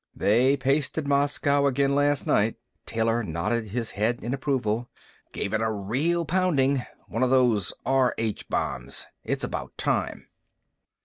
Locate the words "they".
0.15-0.57